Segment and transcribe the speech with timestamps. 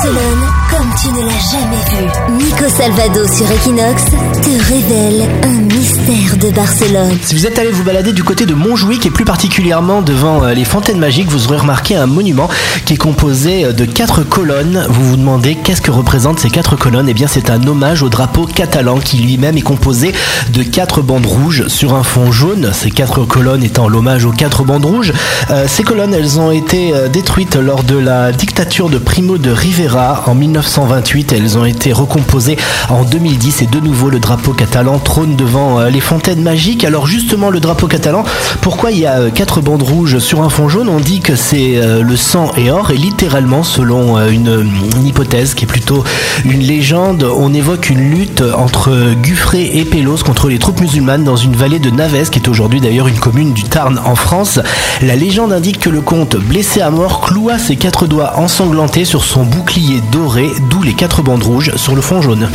[0.00, 2.42] Barcelone comme tu ne l'as jamais vu.
[2.42, 7.18] Nico Salvado sur Equinox te révèle un mystère de Barcelone.
[7.22, 10.54] Si vous êtes allé vous balader du côté de Montjuic et plus particulièrement devant euh,
[10.54, 12.48] les fontaines magiques, vous aurez remarqué un monument
[12.86, 14.86] qui est composé euh, de quatre colonnes.
[14.88, 17.10] Vous vous demandez qu'est-ce que représentent ces quatre colonnes?
[17.10, 20.14] Eh bien, c'est un hommage au drapeau catalan qui lui-même est composé
[20.50, 22.70] de quatre bandes rouges sur un fond jaune.
[22.72, 25.12] Ces quatre colonnes étant l'hommage aux quatre bandes rouges.
[25.50, 30.24] Euh, ces colonnes, elles ont été détruites lors de la dictature de Primo de Rivera
[30.26, 30.34] en
[30.70, 31.32] 1928.
[31.32, 32.56] Elles ont été recomposées
[32.88, 36.84] en 2010 et de nouveau le drapeau catalan trône devant euh, les fontaines magiques.
[36.84, 38.22] Alors justement, le drapeau catalan,
[38.60, 40.88] pourquoi il y a euh, quatre bandes rouges sur un fond jaune?
[40.88, 45.54] On dit que c'est euh, le sang et or et littéralement, selon une, une hypothèse
[45.54, 46.04] qui est plutôt
[46.44, 51.36] une légende, on évoque une lutte entre Guffré et Pélos contre les troupes musulmanes dans
[51.36, 54.60] une vallée de Naves, qui est aujourd'hui d'ailleurs une commune du Tarn en France.
[55.02, 59.24] La légende indique que le comte, blessé à mort, cloua ses quatre doigts ensanglantés sur
[59.24, 62.48] son bouclier doré, d'où les quatre bandes rouges sur le fond jaune.